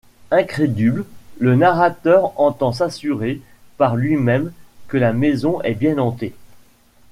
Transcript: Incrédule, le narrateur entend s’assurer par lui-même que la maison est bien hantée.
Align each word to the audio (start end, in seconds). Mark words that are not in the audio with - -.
Incrédule, 0.31 1.05
le 1.37 1.55
narrateur 1.55 2.33
entend 2.41 2.71
s’assurer 2.71 3.39
par 3.77 3.95
lui-même 3.95 4.51
que 4.87 4.97
la 4.97 5.13
maison 5.13 5.61
est 5.61 5.75
bien 5.75 5.99
hantée. 5.99 6.33